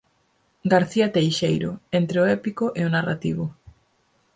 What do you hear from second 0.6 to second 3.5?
García Teixeiro, entre o épico e o narrativo